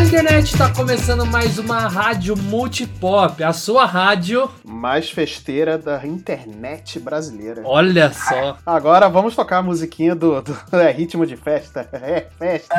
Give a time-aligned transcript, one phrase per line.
[0.00, 6.98] Fala internet, tá começando mais uma rádio multipop, a sua rádio mais festeira da internet
[6.98, 7.60] brasileira.
[7.66, 8.56] Olha só.
[8.64, 11.86] Agora vamos tocar a musiquinha do, do é ritmo de festa.
[11.92, 12.74] É festa,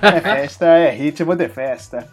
[0.00, 2.08] é festa, é ritmo de festa.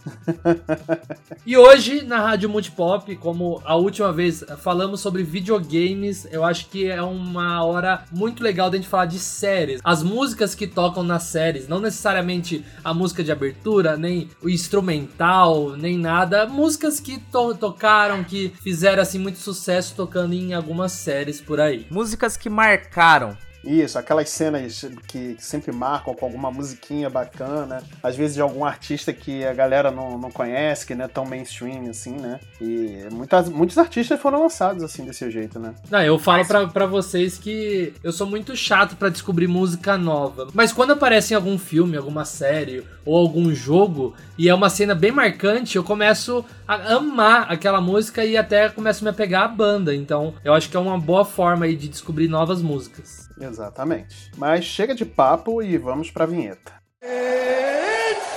[1.46, 6.86] e hoje na rádio multipop, como a última vez falamos sobre videogames, eu acho que
[6.86, 9.80] é uma hora muito legal da gente falar de séries.
[9.86, 15.76] As músicas que tocam nas séries, não necessariamente a música de abertura, nem o instrumental,
[15.78, 16.46] nem nada.
[16.46, 21.86] Músicas que to tocaram, que fizeram assim muito sucesso tocando em algumas séries por aí.
[21.90, 23.38] Músicas que marcaram.
[23.64, 29.12] Isso, aquelas cenas que sempre marcam com alguma musiquinha bacana, às vezes de algum artista
[29.12, 32.40] que a galera não, não conhece, que não é tão mainstream assim, né?
[32.62, 35.74] E muitas, muitos artistas foram lançados assim desse jeito, né?
[35.90, 40.48] Não, eu falo pra, pra vocês que eu sou muito chato para descobrir música nova.
[40.54, 44.96] Mas quando aparece em algum filme, alguma série ou algum jogo e é uma cena
[44.96, 49.48] bem marcante, eu começo a amar aquela música e até começo a me apegar à
[49.48, 49.94] banda.
[49.94, 53.29] Então eu acho que é uma boa forma aí de descobrir novas músicas.
[53.40, 54.32] Exatamente.
[54.38, 56.74] Mas chega de papo e vamos pra vinheta.
[57.02, 58.28] It's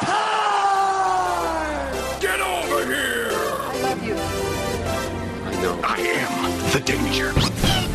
[0.00, 0.18] time!
[2.20, 3.30] Get over here!
[3.30, 4.14] I love you.
[5.46, 5.78] I know.
[5.84, 7.32] I am the danger.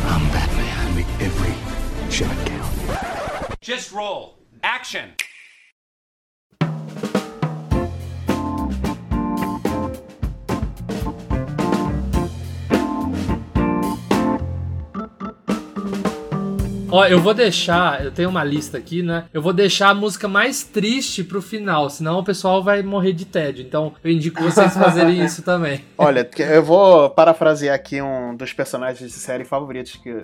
[0.06, 0.94] I'm Batman.
[0.94, 1.54] Make every
[2.10, 2.72] shot count.
[3.60, 4.38] Just roll.
[4.62, 5.14] Action!
[16.94, 19.24] Ó, eu vou deixar, eu tenho uma lista aqui, né?
[19.34, 23.24] Eu vou deixar a música mais triste pro final, senão o pessoal vai morrer de
[23.24, 23.66] tédio.
[23.66, 25.84] Então eu indico vocês fazerem isso também.
[25.98, 30.14] Olha, eu vou parafrasear aqui um dos personagens de série favoritos que,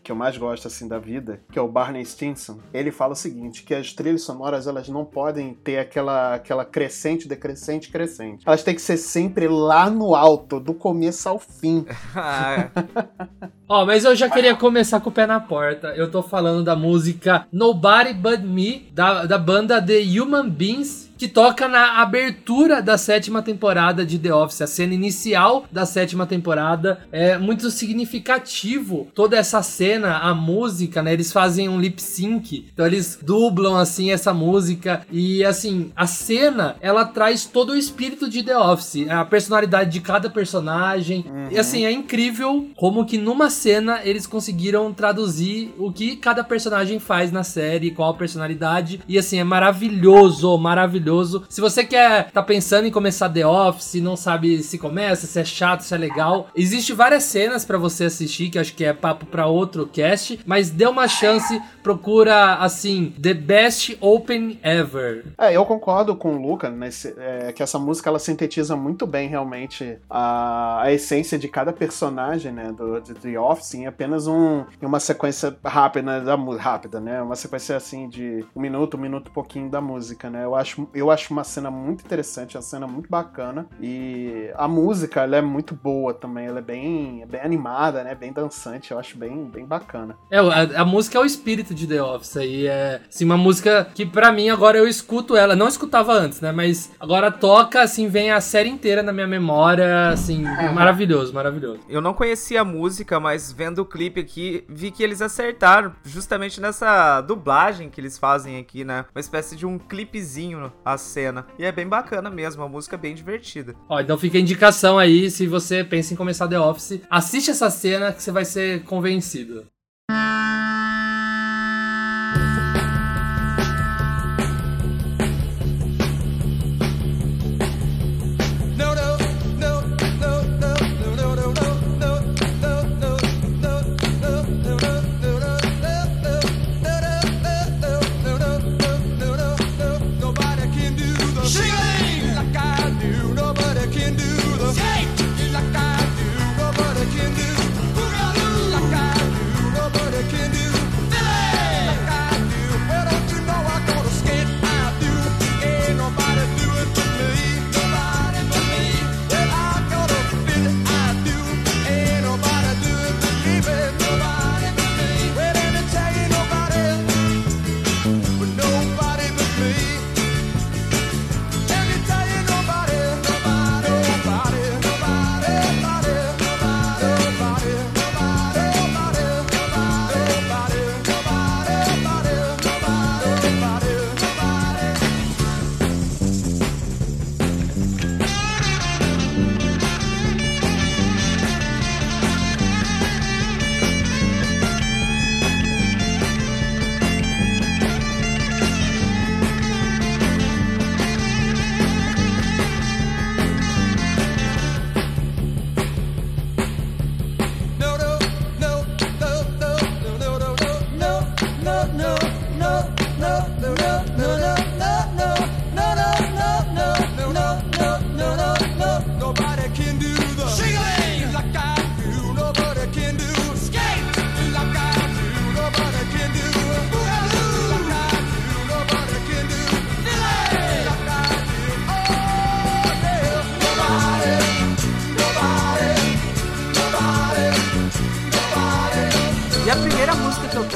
[0.00, 2.60] que eu mais gosto assim da vida, que é o Barney Stinson.
[2.72, 7.26] Ele fala o seguinte, que as trilhas sonoras elas não podem ter aquela aquela crescente,
[7.26, 8.44] decrescente, crescente.
[8.46, 11.84] Elas têm que ser sempre lá no alto, do começo ao fim.
[13.68, 15.87] Ó, mas eu já queria começar com o pé na porta.
[15.96, 21.26] Eu tô falando da música Nobody But Me, da, da banda The Human Beings que
[21.26, 27.00] toca na abertura da sétima temporada de The Office, a cena inicial da sétima temporada.
[27.10, 31.12] É muito significativo toda essa cena, a música, né?
[31.12, 36.76] Eles fazem um lip sync, então eles dublam assim essa música e assim, a cena,
[36.80, 41.24] ela traz todo o espírito de The Office, a personalidade de cada personagem.
[41.28, 41.48] Uhum.
[41.50, 47.00] E assim, é incrível como que numa cena eles conseguiram traduzir o que cada personagem
[47.00, 49.00] faz na série, qual a personalidade.
[49.08, 51.44] E assim, é maravilhoso, maravilhoso maravilhoso.
[51.48, 55.44] Se você quer tá pensando em começar The Office, não sabe se começa, se é
[55.44, 59.26] chato, se é legal, existe várias cenas para você assistir que acho que é papo
[59.26, 65.24] para outro cast, mas dê uma chance, procura assim, The Best Open Ever.
[65.38, 69.28] É, eu concordo com o Luca nesse, é, que essa música ela sintetiza muito bem
[69.28, 74.64] realmente a, a essência de cada personagem, né, do de The Office em apenas um
[74.80, 79.34] uma sequência rápida da rápida, né, uma sequência assim de um minuto, um minuto e
[79.34, 80.44] pouquinho da música, né.
[80.44, 83.66] Eu acho eu acho uma cena muito interessante, uma cena muito bacana.
[83.80, 86.46] E a música, ela é muito boa também.
[86.46, 88.14] Ela é bem, bem animada, né?
[88.14, 88.90] Bem dançante.
[88.90, 90.16] Eu acho bem, bem bacana.
[90.30, 92.36] É, a, a música é o espírito de The Office.
[92.36, 95.56] E é, assim, uma música que para mim agora eu escuto ela.
[95.56, 96.52] Não escutava antes, né?
[96.52, 100.08] Mas agora toca, assim, vem a série inteira na minha memória.
[100.08, 100.42] Assim,
[100.74, 101.80] maravilhoso, maravilhoso.
[101.88, 106.60] Eu não conhecia a música, mas vendo o clipe aqui, vi que eles acertaram justamente
[106.60, 109.04] nessa dublagem que eles fazem aqui, né?
[109.14, 111.46] Uma espécie de um clipezinho a cena.
[111.58, 113.74] E é bem bacana mesmo, a música é bem divertida.
[113.88, 117.70] Ó, então fica a indicação aí, se você pensa em começar The Office, assiste essa
[117.70, 119.66] cena que você vai ser convencido.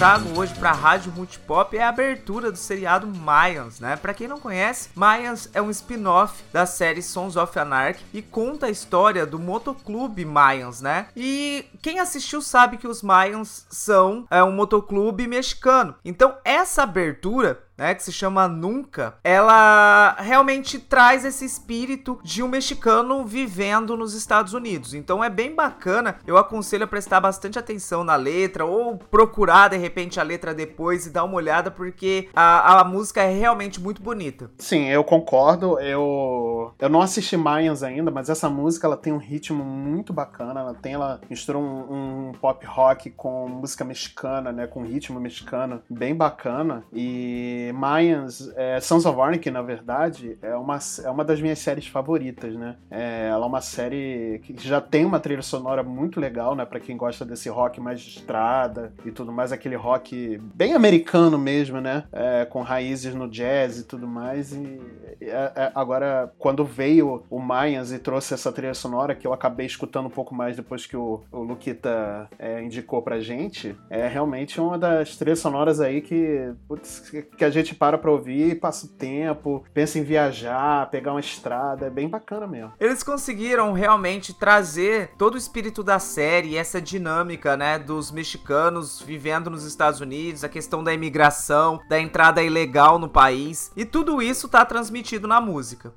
[0.02, 3.94] Trago hoje pra Rádio Multipop é a abertura do seriado Mayans, né?
[3.94, 8.66] Pra quem não conhece, Mayans é um spin-off da série Sons of Anarchy e conta
[8.66, 11.06] a história do motoclube Mayans, né?
[11.16, 15.94] E quem assistiu sabe que os Mayans são é, um motoclube mexicano.
[16.04, 22.46] Então essa abertura né, que se chama Nunca, ela realmente traz esse espírito de um
[22.46, 24.94] mexicano vivendo nos Estados Unidos.
[24.94, 26.18] Então é bem bacana.
[26.24, 31.06] Eu aconselho a prestar bastante atenção na letra ou procurar de repente a letra depois
[31.06, 34.48] e dar uma olhada porque a, a música é realmente muito bonita.
[34.58, 35.80] Sim, eu concordo.
[35.80, 40.60] Eu eu não assisti Mayans ainda, mas essa música ela tem um ritmo muito bacana.
[40.60, 45.82] Ela tem ela mistura um, um pop rock com música mexicana, né, com ritmo mexicano,
[45.90, 51.40] bem bacana e Mayans, é, Sons of Anarchy, na verdade, é uma, é uma das
[51.40, 52.76] minhas séries favoritas, né?
[52.90, 56.64] É, ela é uma série que já tem uma trilha sonora muito legal, né?
[56.64, 61.38] Pra quem gosta desse rock mais de estrada e tudo mais, aquele rock bem americano
[61.38, 62.04] mesmo, né?
[62.12, 64.52] É, com raízes no jazz e tudo mais.
[64.52, 64.80] E
[65.20, 69.66] é, é, agora, quando veio o Mayans e trouxe essa trilha sonora, que eu acabei
[69.66, 74.60] escutando um pouco mais depois que o, o Luquita é, indicou pra gente, é realmente
[74.60, 78.88] uma das trilhas sonoras aí que, putz, que a gente para pra ouvir, passa o
[78.88, 82.72] tempo, pensa em viajar, pegar uma estrada, é bem bacana mesmo.
[82.80, 89.50] Eles conseguiram realmente trazer todo o espírito da série, essa dinâmica, né, dos mexicanos vivendo
[89.50, 94.48] nos Estados Unidos, a questão da imigração, da entrada ilegal no país, e tudo isso
[94.48, 95.92] tá transmitido na música.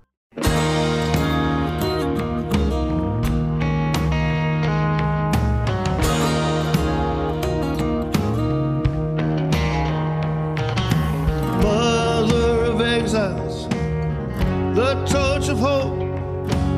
[14.76, 16.02] The torch of hope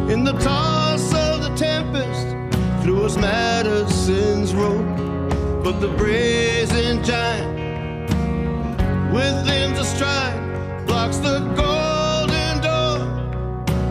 [0.07, 2.27] in the toss of the tempest
[2.83, 4.85] through us Madison's rope.
[5.63, 7.57] But the brazen giant
[9.11, 12.99] within the stride blocks the golden door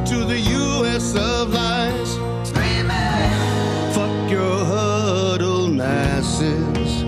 [0.07, 1.17] to the U.S.
[1.17, 2.13] of lies.
[2.49, 3.33] Screaming!
[3.93, 7.01] Fuck your huddled masses,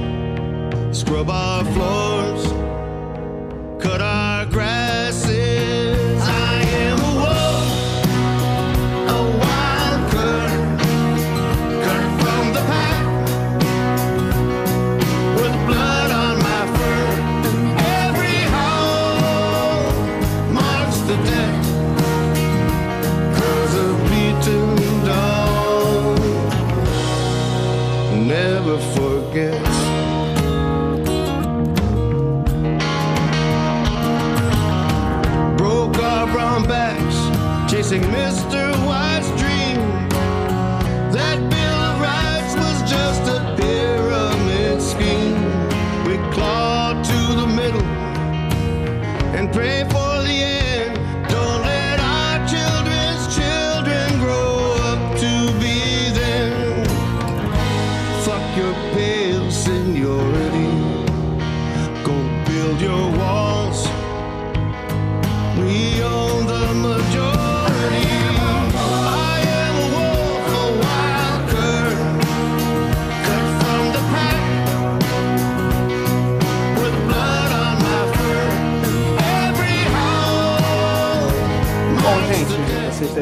[0.99, 2.45] scrub our floors,
[3.81, 4.88] cut our grasses.
[37.91, 38.48] missing Miss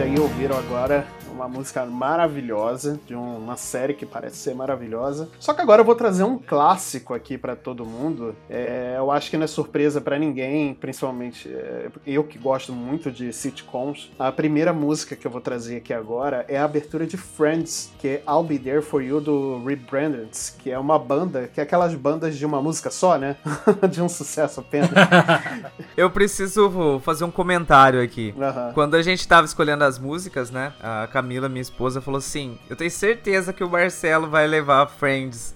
[0.03, 1.07] aí ouviram agora
[1.47, 5.29] uma música maravilhosa, de um- uma série que parece ser maravilhosa.
[5.39, 8.35] Só que agora eu vou trazer um clássico aqui pra todo mundo.
[8.51, 13.11] É, eu acho que não é surpresa pra ninguém, principalmente é, eu que gosto muito
[13.11, 14.11] de sitcoms.
[14.19, 18.09] A primeira música que eu vou trazer aqui agora é a abertura de Friends, que
[18.09, 21.95] é I'll Be There For You do Rebrandeds, que é uma banda, que é aquelas
[21.95, 23.37] bandas de uma música só, né?
[23.91, 24.91] de um sucesso apenas.
[25.97, 28.35] Eu preciso fazer um comentário aqui.
[28.75, 30.73] Quando a gente tava escolhendo as músicas, né?
[30.83, 35.55] A Camila, minha esposa, falou assim: Eu tenho certeza que o Marcelo vai levar Friends.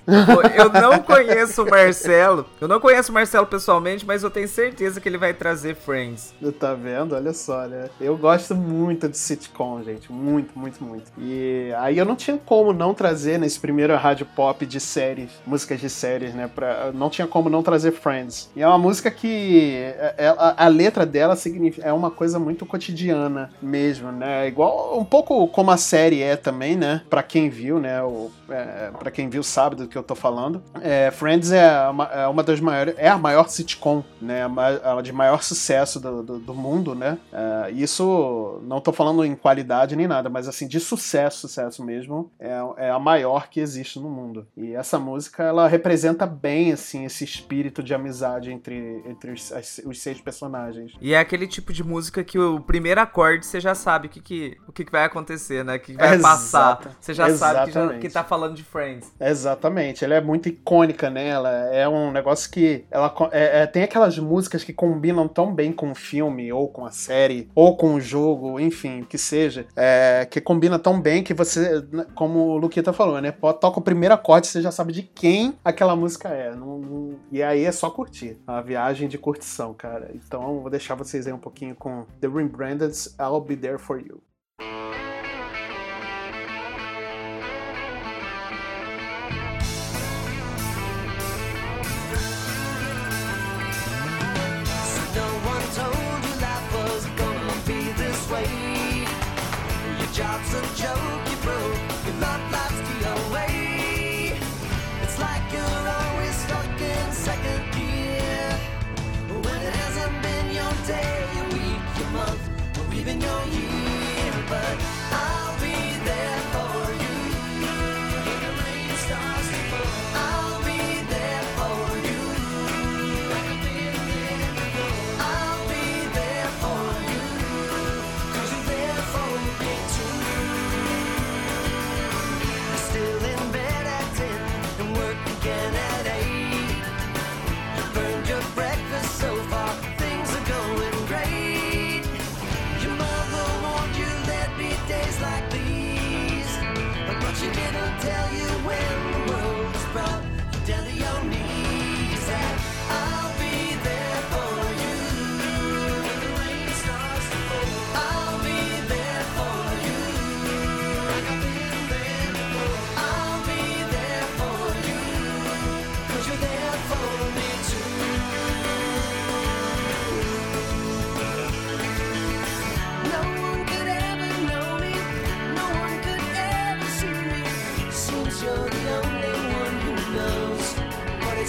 [0.57, 2.47] Eu não conheço o Marcelo.
[2.61, 6.35] Eu não conheço o Marcelo pessoalmente, mas eu tenho certeza que ele vai trazer Friends.
[6.59, 7.15] Tá vendo?
[7.15, 7.89] Olha só, né?
[8.01, 10.13] Eu gosto muito de sitcom, gente.
[10.13, 11.05] Muito, muito, muito.
[11.19, 15.81] E aí eu não tinha como não trazer nesse primeiro rádio pop de séries, músicas
[15.81, 16.49] de séries, né?
[16.53, 18.51] Pra, não tinha como não trazer Friends.
[18.55, 22.39] E é uma música que é- é- a, a letra dela significa, é uma coisa
[22.39, 24.49] muito cotidiana mesmo, né?
[24.49, 27.03] Igual um pouco como como a série é também, né?
[27.09, 28.03] Pra quem viu, né?
[28.03, 30.63] O, é, para quem viu sabe do que eu tô falando.
[30.81, 34.43] É, Friends é uma, é uma, das maiores, é a maior sitcom, né?
[34.83, 37.19] A de maior sucesso do, do, do mundo, né?
[37.33, 42.31] É, isso não tô falando em qualidade nem nada, mas assim de sucesso, sucesso mesmo,
[42.39, 44.47] é, é a maior que existe no mundo.
[44.57, 49.53] E essa música ela representa bem assim esse espírito de amizade entre, entre os,
[49.85, 50.93] os seis personagens.
[51.01, 54.21] E é aquele tipo de música que o primeiro acorde você já sabe o que,
[54.21, 55.79] que, o que, que vai acontecer, né?
[55.79, 56.97] Que, vai passar.
[57.01, 59.13] Você já sabe que, já, que tá falando de Friends.
[59.21, 60.05] Exatamente.
[60.05, 61.29] Ela é muito icônica, né?
[61.29, 62.85] Ela é um negócio que.
[62.91, 66.85] Ela é, é, tem aquelas músicas que combinam tão bem com o filme, ou com
[66.85, 69.67] a série, ou com o jogo, enfim, que seja.
[69.77, 73.33] É, que combina tão bem que você, como o Luquita falou, né?
[73.33, 76.55] Toca o primeiro acorde, você já sabe de quem aquela música é.
[76.55, 77.15] Não, não...
[77.31, 78.39] E aí é só curtir.
[78.47, 80.11] A viagem de curtição, cara.
[80.15, 84.23] Então vou deixar vocês aí um pouquinho com The Rembrandts I'll Be There For You.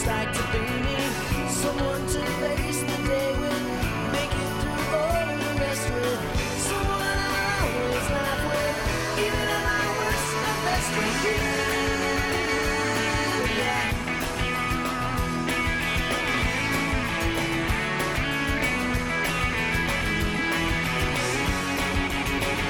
[0.01, 0.97] It's like to be me.
[1.47, 3.65] Someone to face the day with,
[4.11, 6.21] make it through all the rest with.
[6.69, 10.29] Someone I always laugh with, even my worst,
[10.65, 11.80] best with you.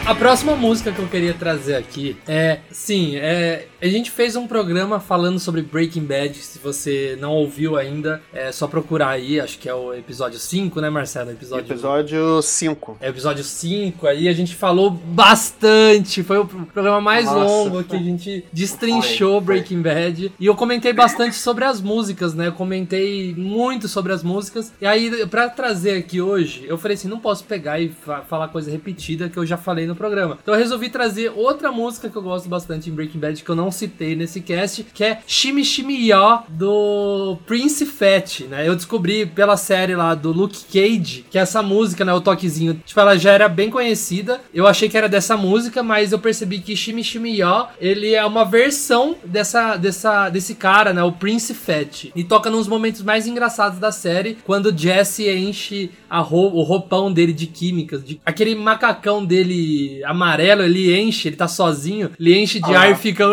[0.06, 4.46] A próxima música que eu queria trazer aqui é, sim, é, a gente fez um
[4.48, 6.36] programa falando sobre Breaking Bad.
[6.38, 9.40] Se você não ouviu ainda, é só procurar aí.
[9.40, 11.32] Acho que é o episódio 5, né, Marcelo?
[11.32, 12.98] Episódio Episódio 5.
[13.00, 16.24] É episódio 5 aí, a gente falou bastante.
[16.24, 17.40] Foi o programa mais Nossa.
[17.40, 19.56] longo que a gente destrinchou Foi, foi.
[19.56, 20.34] Breaking Bad.
[20.40, 22.48] E eu comentei bastante sobre as músicas, né?
[22.48, 24.74] Eu comentei muito sobre as músicas.
[24.82, 28.48] E aí, pra trazer aqui hoje, eu falei assim: não posso pegar e fa- falar
[28.50, 30.38] coisa repetida que eu já falei no programa.
[30.42, 33.56] Então eu resolvi trazer outra música que eu gosto bastante em Breaking Bad, que eu
[33.56, 38.68] não citei nesse cast, que é Shimi Shimi Yo do Prince Fat, né?
[38.68, 43.00] Eu descobri pela série lá do Luke Cage que essa música, né, o toquezinho, tipo,
[43.00, 44.42] ela já era bem conhecida.
[44.54, 48.26] Eu achei que era dessa música, mas eu percebi que Shimi Shimi Yo, ele é
[48.26, 52.12] uma versão dessa, dessa, desse cara, né, o Prince Fat.
[52.16, 57.48] E toca nos momentos mais engraçados da série, quando Jesse enche o roupão dele de
[57.48, 62.92] químicas, de- aquele macacão dele amarelo, ele enche, ele tá sozinho, ele enche de ar
[62.92, 63.24] e fica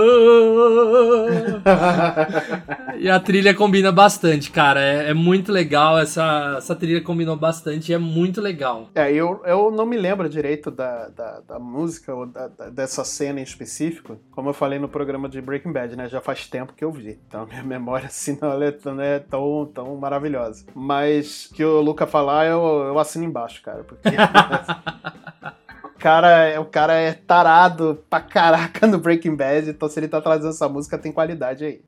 [2.99, 4.81] e a trilha combina bastante, cara.
[4.81, 5.99] É, é muito legal.
[5.99, 8.91] Essa, essa trilha combinou bastante e é muito legal.
[8.95, 13.05] É, eu, eu não me lembro direito da, da, da música ou da- da- dessa
[13.05, 14.19] cena em específico.
[14.31, 16.09] Como eu falei no programa de Breaking Bad, né?
[16.09, 17.19] Já faz tempo que eu vi.
[17.29, 20.65] Então minha memória, assim, não é, não é tão, tão maravilhosa.
[20.75, 23.85] Mas que o Luca falar, eu, eu assino embaixo, cara.
[23.85, 24.09] Porque.
[25.99, 30.51] Cara, o cara é tarado pra caraca no Breaking Bad, então se ele tá trazendo
[30.51, 31.83] essa música, tem qualidade aí.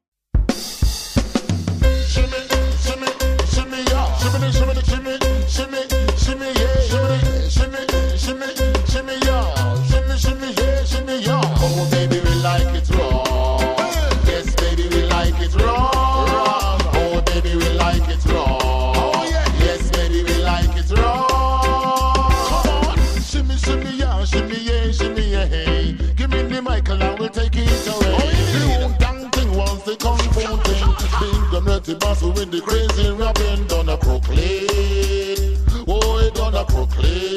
[31.60, 35.56] Them dirty boss with the crazy rapping down a Brooklyn.
[35.86, 37.36] Oh, it down a Brooklyn.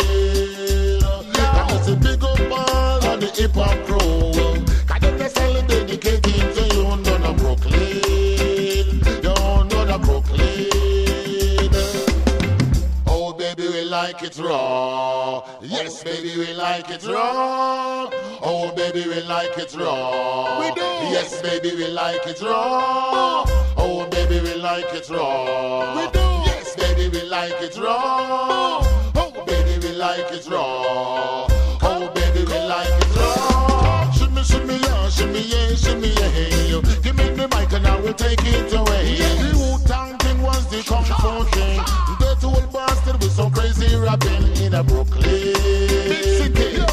[1.36, 4.66] I must say big up all on the hip hop crew.
[4.88, 9.02] Cause them the style dedicated to you down a Brooklyn.
[9.06, 11.70] You down a Brooklyn.
[13.08, 15.44] Oh, baby, we like it raw.
[15.62, 17.83] Yes, baby, we like it raw.
[18.94, 20.60] Oh, baby, we like it raw.
[20.60, 20.82] We do.
[21.10, 23.44] Yes, baby, we like it raw.
[23.76, 25.96] Oh, baby, we like it raw.
[25.98, 26.20] We do.
[26.46, 28.84] Yes, baby, we like it raw.
[29.16, 30.62] Oh, baby, we like it raw.
[30.62, 31.48] Oh,
[31.82, 34.12] oh baby, we like it raw.
[34.12, 36.82] Shimmy, shimmy, yeah, shimmy, yeah, shimmy, yeah.
[37.02, 39.16] Give me the mic and I will take it away.
[39.18, 41.82] The Wu-Tang thing was the kung fu thing.
[42.20, 45.24] That old bastard with some crazy rapping in a Brooklyn.
[46.54, 46.93] Big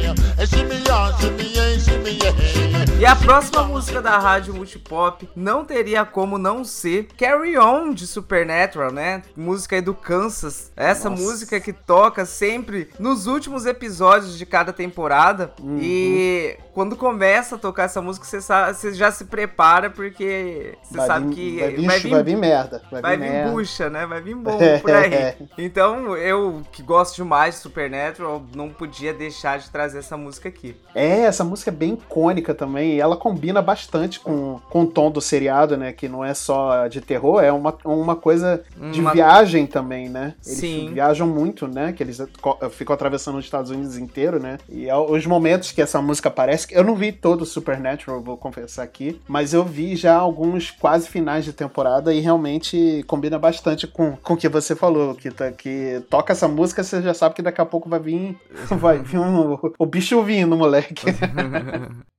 [3.01, 8.05] E a próxima música da rádio Multipop não teria como não ser Carry On de
[8.05, 9.23] Supernatural, né?
[9.35, 10.71] Música aí do Kansas.
[10.75, 11.23] Essa Nossa.
[11.23, 15.51] música que toca sempre nos últimos episódios de cada temporada.
[15.81, 20.97] E quando começa a tocar essa música, você, sabe, você já se prepara porque você
[20.97, 22.81] Vai sabe vir- que vai vir, vai vir merda.
[22.91, 23.51] Vai, Vai vir vir merda.
[23.51, 24.05] bucha, né?
[24.05, 25.33] Vai vir bom por aí.
[25.57, 30.75] Então, eu que gosto demais de Supernatural, não podia deixar de trazer essa música aqui.
[30.95, 35.11] É, essa música é bem icônica também, e ela combina bastante com, com o tom
[35.11, 35.91] do seriado, né?
[35.91, 40.33] Que não é só de terror, é uma, uma coisa de Uma- viagem também, né?
[40.45, 40.91] Eles Sim.
[40.93, 41.93] viajam muito, né?
[41.93, 42.21] Que eles
[42.71, 44.57] ficam atravessando os Estados Unidos inteiro, né?
[44.69, 48.37] E é os momentos que essa música aparece, eu não vi todo o Supernatural, vou
[48.37, 53.87] confessar aqui, mas eu vi já alguns quase finais de temporada e realmente combina bastante
[53.87, 57.35] com, com o que você falou, que, tá, que toca essa música, você já sabe
[57.35, 58.37] que daqui a pouco vai vir,
[58.77, 61.05] vai vir um, o bicho vindo, moleque.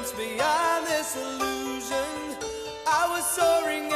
[0.00, 2.36] glimpse beyond this illusion.
[2.86, 3.92] I was soaring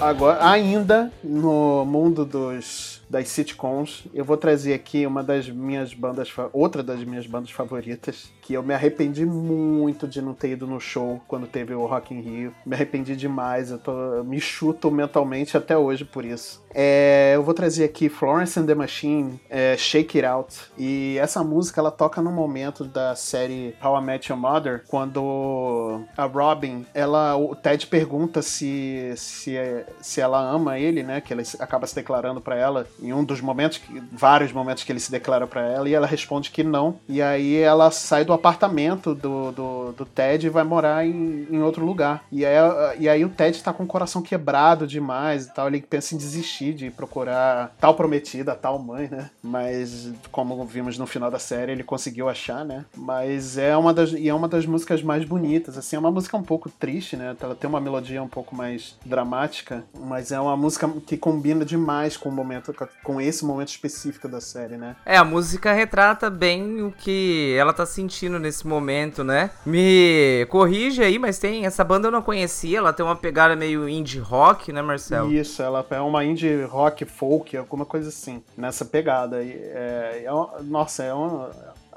[0.00, 6.28] Agora ainda no mundo dos das sitcoms, eu vou trazer aqui uma das minhas bandas,
[6.52, 10.78] outra das minhas bandas favoritas, que eu me arrependi muito de não ter ido no
[10.78, 12.54] show quando teve o Rock in Rio.
[12.64, 16.64] Me arrependi demais, eu, tô, eu me chuto mentalmente até hoje por isso.
[16.78, 20.54] É, eu vou trazer aqui Florence and the Machine, é, Shake It Out.
[20.78, 26.02] E essa música ela toca no momento da série How I Met Your Mother, quando
[26.16, 29.56] a Robin, ela, o Ted pergunta se, se,
[30.02, 31.20] se ela ama ele, né?
[31.20, 33.80] Que ele acaba se declarando pra ela em um dos momentos,
[34.12, 37.00] vários momentos que ele se declara pra ela, e ela responde que não.
[37.08, 41.62] E aí ela sai do apartamento do, do, do Ted e vai morar em, em
[41.62, 42.24] outro lugar.
[42.30, 42.56] E aí,
[42.98, 45.66] e aí o Ted tá com o coração quebrado demais e tal.
[45.66, 49.30] Ele pensa em desistir de procurar tal prometida, tal mãe, né?
[49.42, 52.84] Mas, como vimos no final da série, ele conseguiu achar, né?
[52.96, 55.78] Mas é uma das, e é uma das músicas mais bonitas.
[55.78, 57.36] Assim, é uma música um pouco triste, né?
[57.40, 62.16] Ela tem uma melodia um pouco mais dramática, mas é uma música que combina demais
[62.16, 64.96] com o momento, com esse momento específico da série, né?
[65.04, 69.50] É, a música retrata bem o que ela tá sentindo nesse momento, né?
[69.64, 71.66] Me corrige aí, mas tem.
[71.66, 75.32] Essa banda eu não conhecia, ela tem uma pegada meio indie rock, né, Marcelo?
[75.32, 79.42] Isso, ela é uma indie rock, folk, alguma coisa assim, nessa pegada.
[79.42, 81.50] E, é, é nossa, é uma,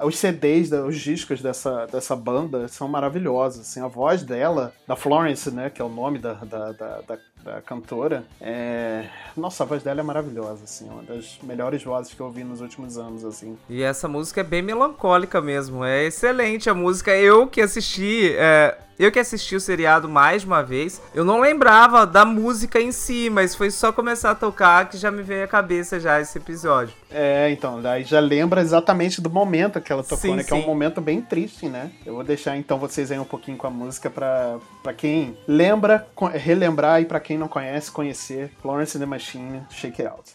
[0.04, 3.62] os CDs, os discos dessa, dessa banda são maravilhosos.
[3.62, 7.18] Assim, a voz dela, da Florence, né, que é o nome da, da, da, da-
[7.43, 9.06] da cantora, é...
[9.36, 10.63] nossa, a voz dela é maravilhosa.
[10.63, 13.23] Assim, é uma das melhores vozes que eu ouvi nos últimos anos.
[13.25, 13.58] Assim.
[13.69, 15.84] E essa música é bem melancólica mesmo.
[15.84, 17.15] É excelente a música.
[17.15, 18.34] Eu que assisti.
[18.36, 22.82] é, eu que assisti o seriado mais de uma vez, eu não lembrava da música
[22.82, 26.19] em si, mas foi só começar a tocar que já me veio à cabeça já
[26.19, 26.93] esse episódio.
[27.10, 30.43] É, então, daí já lembra exatamente do momento que ela tocou, Sim, né?
[30.43, 30.67] Que é um sim.
[30.67, 31.91] momento bem triste, né?
[32.06, 36.06] Eu vou deixar então vocês aí um pouquinho com a música pra, pra quem lembra,
[36.34, 40.34] relembrar e pra quem não conhece, conhecer Florence and the Machine, Shake It Out.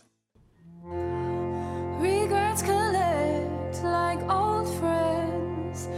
[2.01, 5.89] Regrets collect like old friends,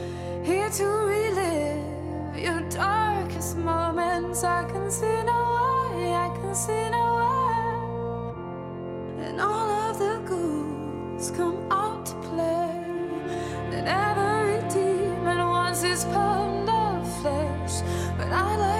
[0.42, 4.44] here to relive your darkest moments.
[4.44, 7.16] I can see no way, I can see no
[9.18, 9.26] way.
[9.26, 12.84] And all of the ghouls come out to play.
[13.72, 17.82] And every demon wants his pound of flesh.
[18.16, 18.75] But I keep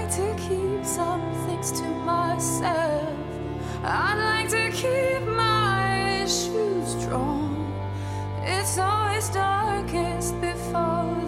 [1.72, 3.08] to myself.
[3.82, 7.72] I'd like to keep my shoes drawn.
[8.42, 11.25] It's always darkest before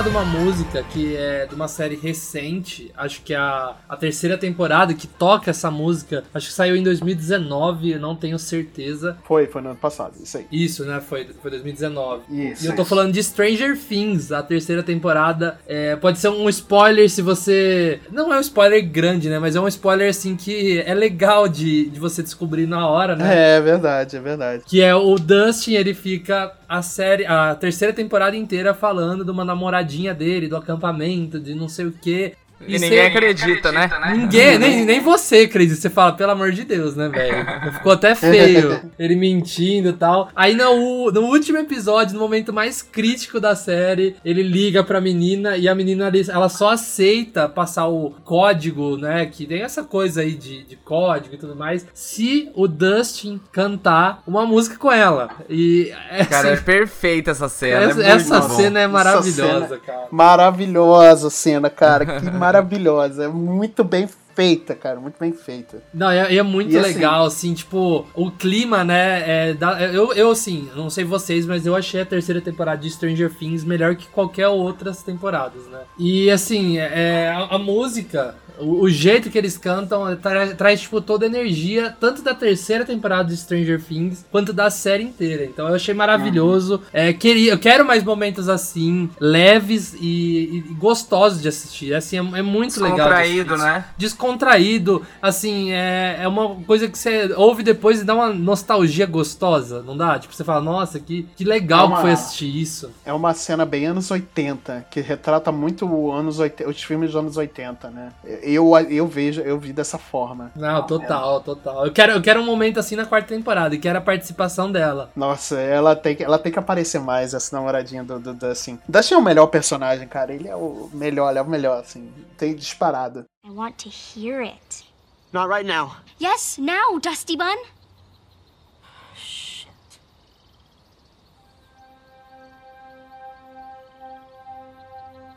[0.00, 3.96] falar de uma música que é de uma série recente, acho que é a, a
[3.96, 9.18] terceira temporada que toca essa música, acho que saiu em 2019, eu não tenho certeza.
[9.24, 10.46] Foi, foi no ano passado, isso aí.
[10.50, 11.00] Isso, né?
[11.00, 12.22] Foi, foi 2019.
[12.30, 12.88] Isso, e eu tô isso.
[12.88, 15.58] falando de Stranger Things, a terceira temporada.
[15.66, 18.00] É, pode ser um spoiler se você.
[18.10, 19.38] Não é um spoiler grande, né?
[19.38, 23.56] Mas é um spoiler assim que é legal de, de você descobrir na hora, né?
[23.56, 24.62] É verdade, é verdade.
[24.66, 29.44] Que é o Dustin, ele fica a série, a terceira temporada inteira falando de uma
[29.44, 32.36] namoradinha dele, do acampamento, de não sei o quê.
[32.66, 33.90] E, ninguém acredita, né?
[34.12, 35.78] Ninguém, nem, nem você, Cris.
[35.78, 37.46] Você fala, pelo amor de Deus, né, velho?
[37.74, 38.80] Ficou até feio.
[38.98, 40.28] Ele mentindo e tal.
[40.36, 45.56] Aí no, no último episódio, no momento mais crítico da série, ele liga pra menina
[45.56, 49.26] e a menina ela só aceita passar o código, né?
[49.26, 54.22] Que tem essa coisa aí de, de código e tudo mais, se o Dustin cantar
[54.26, 55.30] uma música com ela.
[55.48, 57.84] E essa, Cara, é perfeita essa cena.
[57.90, 60.08] essa, é essa cena é maravilhosa, cena- cara.
[60.10, 62.04] Maravilhosa cena, cara.
[62.06, 63.24] Que maravilhosa.
[63.24, 65.82] É muito bem feita, cara, muito bem feita.
[65.92, 69.48] Não, é, é muito E assim- legal, assim, tipo, o clima, né?
[69.50, 72.90] É, da- eu, eu, assim, não sei vocês, mas eu achei a terceira temporada de
[72.90, 75.80] Stranger Things melhor que qualquer outras temporadas, né?
[75.98, 78.34] E, assim, é, a, a música.
[78.60, 82.34] O, o jeito que eles cantam é, tra- traz, tipo, toda a energia, tanto da
[82.34, 85.44] terceira temporada de Stranger Things, quanto da série inteira.
[85.44, 86.80] Então eu achei maravilhoso.
[86.92, 91.94] É, queria, eu quero mais momentos assim, leves e, e gostosos de assistir.
[91.94, 92.96] Assim, é, é muito legal.
[92.96, 93.84] de Descontraído, né?
[94.30, 99.82] descontraído, assim, é, é uma coisa que você ouve depois e dá uma nostalgia gostosa,
[99.82, 100.18] não dá?
[100.18, 102.90] Tipo, você fala, nossa, que, que legal É uma- que foi assistir isso.
[103.04, 107.16] É uma cena bem anos 80, que retrata muito o anos 80, os filmes dos
[107.16, 108.08] anos 80, né?
[108.52, 110.50] Eu, eu vejo, eu vi dessa forma.
[110.54, 111.86] Não, total, total.
[111.86, 115.10] Eu quero, eu quero um momento assim na quarta temporada, e quero a participação dela.
[115.14, 118.78] Nossa, ela tem que, ela tem que aparecer mais, essa namoradinha do, do Dustin.
[118.88, 120.32] Dustin é o melhor personagem, cara.
[120.32, 122.12] Ele é o melhor, ele é o melhor, assim.
[122.36, 123.24] Tem disparado.
[123.46, 124.84] I want to hear it.
[125.32, 125.96] Not right now.
[126.20, 127.56] Yes, now, Dusty Bun.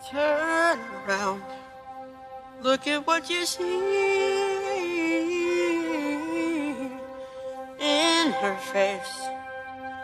[0.10, 1.42] Turn around.
[2.64, 3.62] Look at what you see
[7.78, 9.28] in her face.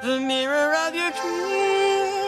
[0.03, 2.18] The mirror of your dreams.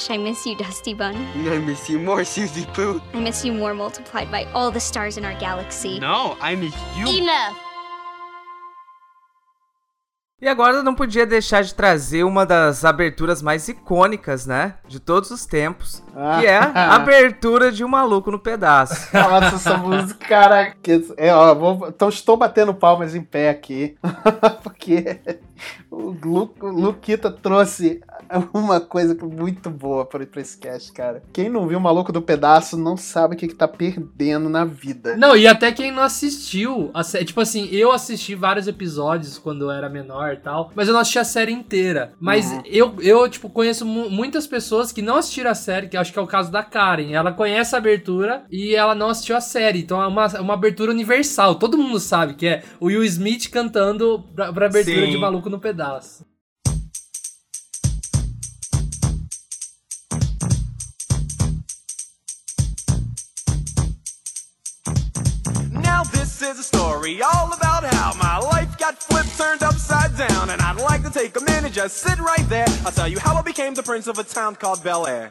[0.00, 1.14] Gosh, I miss you, Dusty Bun.
[1.14, 3.02] I miss you more, Susie Pooh.
[3.12, 6.00] I miss you more multiplied by all the stars in our galaxy.
[6.00, 7.18] No, I miss you.
[7.18, 7.69] Enough!
[10.40, 14.74] E agora não podia deixar de trazer uma das aberturas mais icônicas, né?
[14.88, 16.02] De todos os tempos.
[16.40, 19.08] Que é a abertura de Um Maluco no Pedaço.
[19.12, 20.72] Nossa, essa música, cara.
[20.82, 23.96] que- É, ó, vou, então estou batendo palmas em pé aqui.
[24.64, 25.18] porque
[25.90, 28.00] o, Lu, o Luquita trouxe
[28.54, 31.22] uma coisa muito boa para esse cast, cara.
[31.32, 34.64] Quem não viu o Maluco do Pedaço não sabe o que, que tá perdendo na
[34.64, 35.16] vida.
[35.16, 39.70] Não, e até quem não assistiu, sé- tipo assim, eu assisti vários episódios quando eu
[39.70, 42.12] era menor e tal, mas eu não assisti a série inteira.
[42.20, 46.12] Mas eu, eu, tipo, conheço mu- muitas pessoas que não assistiram a série, que acho
[46.12, 47.12] que é o caso da Karen.
[47.12, 49.80] Ela conhece a abertura e ela não assistiu a série.
[49.80, 51.54] Então é uma, uma abertura universal.
[51.56, 55.10] Todo mundo sabe que é o Will Smith cantando pra, pra abertura Sim.
[55.12, 56.24] de Maluco no Pedaço.
[65.72, 69.79] Now this is a story all about how my life got flipped, turned upside
[70.28, 72.66] down, and I'd like to take a minute, just sit right there.
[72.84, 75.30] I'll tell you how I became the prince of a town called Bel Air.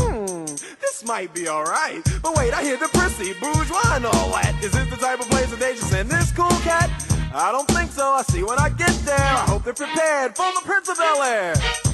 [0.00, 0.44] Hmm,
[0.80, 2.02] this might be alright.
[2.22, 4.56] But wait, I hear the prissy, bourgeois, and all that.
[4.62, 6.90] Is this the type of place that they should send this cool cat?
[7.34, 8.10] I don't think so.
[8.10, 9.16] I see when I get there.
[9.18, 11.89] I hope they're prepared for the Prince of Bel Air.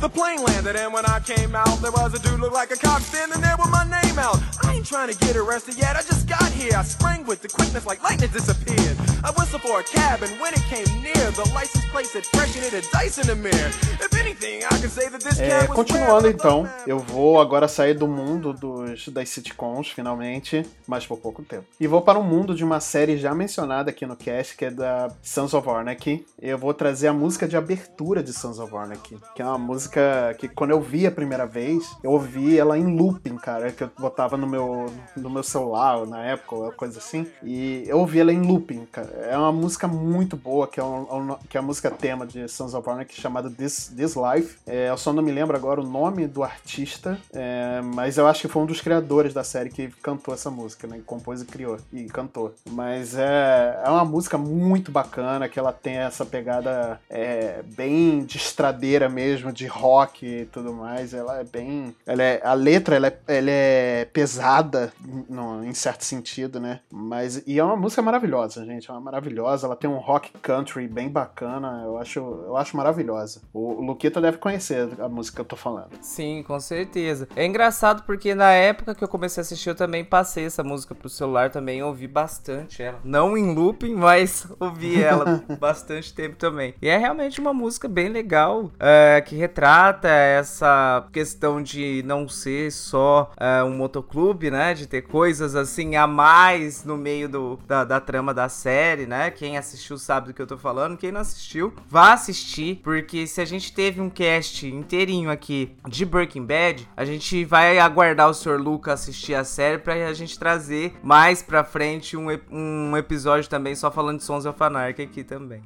[0.00, 2.76] The plane landed, and when I came out, there was a dude look like a
[2.76, 4.38] cop standing there with my name out.
[4.62, 6.72] I ain't trying to get arrested yet, I just got here.
[6.76, 8.96] I sprang with the quickness like lightning disappeared.
[9.26, 12.54] I whistled for a cab, and when it came near, the license plate said fresh
[12.54, 13.70] and it had dice in the mirror.
[14.00, 17.66] If anything, I can say that this É, cab was continuando então, eu vou agora
[17.66, 21.64] sair do mundo dos, das sitcoms, finalmente, mas por pouco tempo.
[21.80, 24.70] E vou para o mundo de uma série já mencionada aqui no cast, que é
[24.70, 26.24] da Sons of Anarchy.
[26.40, 30.36] Eu vou trazer a música de abertura de Sons of Anarchy, que é uma música
[30.38, 33.90] que quando eu vi a primeira vez, eu ouvi ela em looping, cara, que eu
[33.98, 34.86] botava no meu,
[35.16, 39.15] no meu celular na época, ou coisa assim, e eu ouvi ela em looping, cara.
[39.22, 42.74] É uma música muito boa, que é, um- que é a música tema de Sons
[42.74, 44.58] of Anarchy, chamada This, This Life.
[44.66, 48.42] É, eu só não me lembro agora o nome do artista, é, mas eu acho
[48.42, 51.00] que foi um dos criadores da série que cantou essa música, né?
[51.06, 52.54] Compôs e criou, e cantou.
[52.70, 58.36] Mas é, é uma música muito bacana, que ela tem essa pegada é, bem de
[58.36, 61.14] estradeira mesmo, de rock e tudo mais.
[61.14, 61.94] Ela é bem.
[62.06, 64.92] Ela é, a letra ela é, ela é pesada
[65.28, 66.80] no- em certo sentido, né?
[66.90, 67.42] Mas.
[67.46, 68.88] E é uma música maravilhosa, gente.
[68.90, 69.66] É uma maravilhosa.
[69.66, 71.82] Ela tem um rock country bem bacana.
[71.84, 73.40] Eu acho, eu acho maravilhosa.
[73.52, 75.90] O, Luquita deve conhecer a música que eu tô falando.
[76.02, 77.28] Sim, com certeza.
[77.36, 80.94] É engraçado porque na época que eu comecei a assistir, eu também passei essa música
[80.94, 82.98] pro celular também, ouvi bastante ela.
[83.04, 86.74] Não em looping, mas ouvi ela bastante tempo também.
[86.82, 92.72] E é realmente uma música bem legal, é, que retrata essa questão de não ser
[92.72, 94.74] só é, um motoclube, né?
[94.74, 99.30] De ter coisas assim a mais no meio do, da, da trama da série, né?
[99.30, 100.96] Quem assistiu sabe do que eu tô falando.
[100.96, 106.04] Quem não assistiu, vá assistir, porque se a gente teve um cast inteirinho aqui de
[106.04, 108.60] Breaking Bad, a gente vai aguardar o Sr.
[108.60, 113.74] Luca assistir a série pra a gente trazer mais pra frente um, um episódio também
[113.74, 115.62] só falando de Sons of Anarchy aqui também.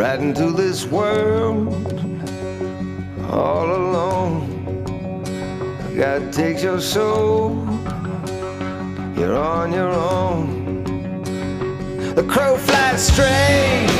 [0.00, 1.68] Right into this world
[3.30, 5.22] all alone.
[5.94, 7.50] God takes your soul,
[9.14, 10.84] you're on your own.
[12.14, 13.90] The crow flies straight,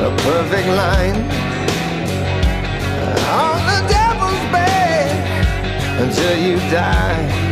[0.00, 1.18] a perfect line
[3.38, 7.51] on the devil's back until you die.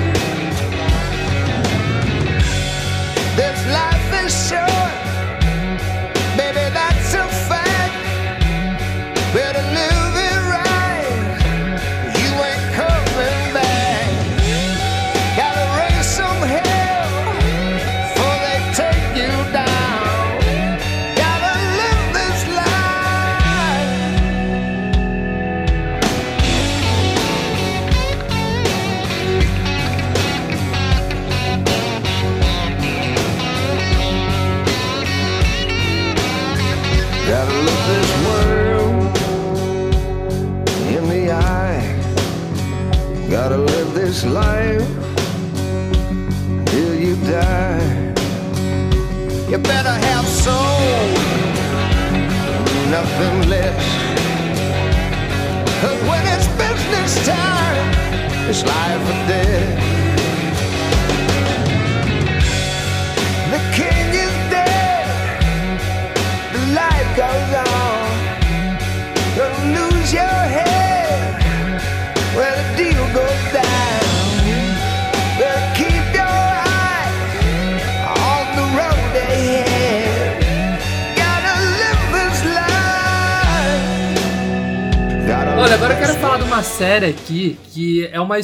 [87.72, 88.36] Que é uma,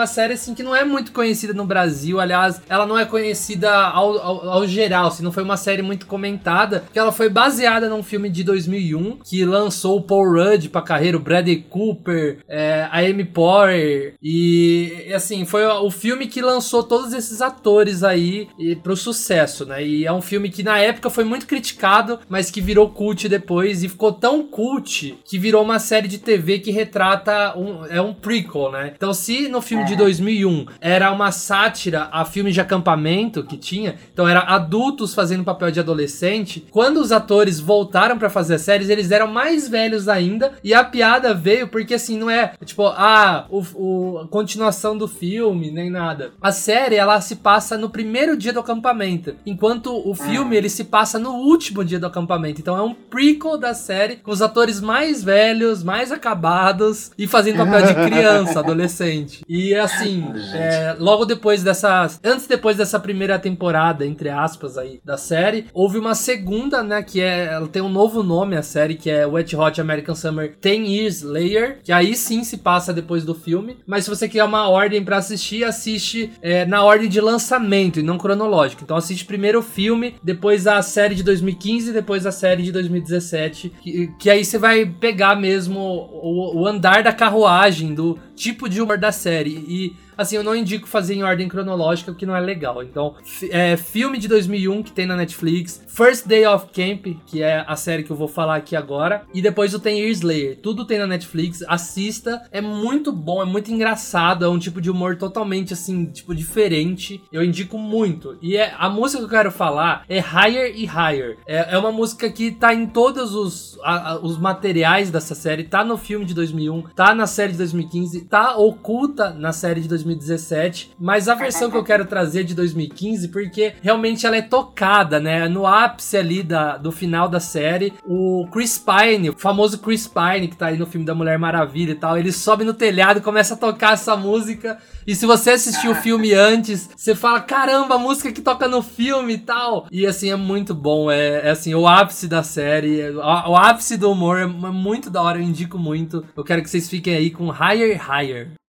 [0.00, 2.18] uma série assim que não é muito conhecida no Brasil.
[2.18, 6.06] Aliás, ela não é conhecida ao, ao, ao geral, assim, não foi uma série muito
[6.06, 6.84] comentada.
[6.92, 11.16] Que ela foi baseada num filme de 2001 que lançou o Paul Rudd pra carreira,
[11.16, 17.12] o Bradley Cooper, é, a Amy Poehler e assim foi o filme que lançou todos
[17.12, 19.84] esses atores aí e, pro sucesso, né?
[19.84, 23.82] E é um filme que na época foi muito criticado, mas que virou cult depois
[23.82, 28.14] e ficou tão cult que virou uma série de TV que retrata um é um
[28.14, 28.92] prequel, né?
[28.96, 33.96] Então se no filme de 2001 era uma sátira a filme de acampamento que tinha,
[34.12, 38.88] então era adultos fazendo papel de adolescente, quando os atores voltaram pra fazer as séries,
[38.88, 43.46] eles eram mais velhos ainda e a piada veio porque assim não é tipo ah
[43.50, 46.32] o, o a continuação do filme nem nada.
[46.40, 50.84] A série ela se passa no primeiro dia do acampamento, enquanto o filme ele se
[50.84, 52.60] passa no último dia do acampamento.
[52.60, 57.58] Então é um prequel da série com os atores mais velhos, mais acabados e fazendo
[57.58, 59.42] papel de criança, adolescente.
[59.48, 60.24] E assim,
[60.54, 65.98] é, logo depois dessa, antes depois dessa primeira temporada, entre aspas aí da série, houve
[65.98, 69.54] uma segunda, né, que é, ela tem um novo nome a série que é Wet
[69.56, 73.78] Hot American Summer 10 Years Later, que aí sim se passa depois do filme.
[73.86, 78.02] Mas se você quer uma ordem pra assistir, assiste é, na ordem de lançamento e
[78.02, 78.82] não cronológica.
[78.82, 83.72] Então assiste primeiro o filme, depois a série de 2015, depois a série de 2017,
[83.82, 88.80] que, que aí você vai pegar mesmo o, o andar da carruagem do tipo de
[88.80, 89.64] humor da série.
[89.70, 92.82] E assim, eu não indico fazer em ordem cronológica, porque não é legal.
[92.82, 93.14] Então,
[93.50, 97.76] é, filme de 2001 que tem na Netflix, First Day of Camp, que é a
[97.76, 100.58] série que eu vou falar aqui agora, e depois o Ten Years Later.
[100.62, 102.42] Tudo tem na Netflix, assista.
[102.52, 107.22] É muito bom, é muito engraçado, é um tipo de humor totalmente assim, tipo diferente.
[107.32, 108.36] Eu indico muito.
[108.42, 111.38] E é a música que eu quero falar é Higher e Higher.
[111.46, 115.64] É, é uma música que tá em todos os, a- a- os materiais dessa série,
[115.64, 119.88] tá no filme de 2001, tá na série de 2015, tá oculta na série de
[120.14, 124.42] 2017, mas a versão que eu quero trazer é de 2015 porque realmente ela é
[124.42, 125.48] tocada, né?
[125.48, 130.48] No ápice ali da, do final da série, o Chris Pine, o famoso Chris Pine
[130.48, 133.22] que tá aí no filme da Mulher Maravilha e tal, ele sobe no telhado e
[133.22, 134.78] começa a tocar essa música.
[135.06, 138.82] E se você assistiu o filme antes, você fala: caramba, a música que toca no
[138.82, 139.86] filme e tal.
[139.90, 141.10] E assim, é muito bom.
[141.10, 145.10] É, é, assim, o ápice da série, é- o, o ápice do humor é muito
[145.10, 146.24] da hora, eu indico muito.
[146.36, 148.59] Eu quero que vocês fiquem aí com Higher Higher.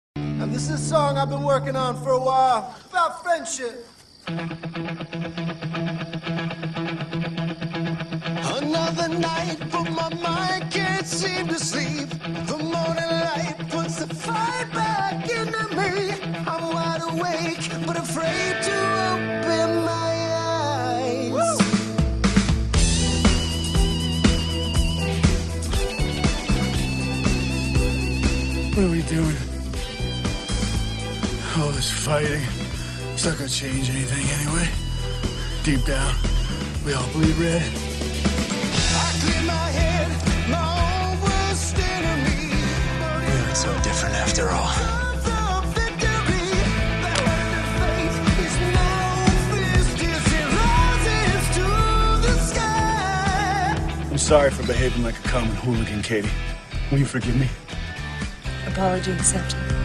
[0.51, 3.87] This is a song I've been working on for a while about friendship.
[8.59, 12.09] Another night, but my mind can't seem to sleep.
[12.47, 16.19] The morning light puts the fire back into me.
[16.45, 18.70] I'm wide awake, but afraid to
[32.11, 32.43] fighting.
[33.13, 34.67] It's not gonna change anything anyway.
[35.63, 36.13] Deep down,
[36.85, 37.63] we all bleed red.
[39.03, 40.09] I clear my head,
[40.51, 42.51] my own worst enemy.
[43.23, 44.73] We aren't so different after all.
[45.29, 45.43] The
[45.79, 46.51] victory,
[47.05, 48.91] the hand of faith is no
[49.53, 51.67] fist as it rises to
[52.25, 54.11] the sky.
[54.11, 56.35] I'm sorry for behaving like a common hooligan, Katie.
[56.91, 57.47] Will you forgive me?
[58.67, 59.80] Apology accepted.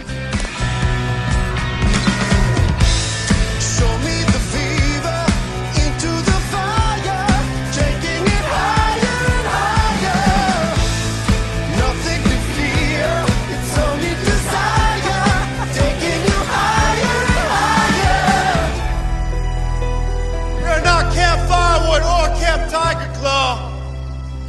[22.76, 23.56] Tiger Claw.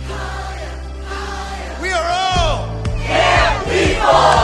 [0.06, 0.76] Higher,
[1.06, 1.82] higher.
[1.82, 2.68] We are all.
[3.00, 4.37] Yeah, people!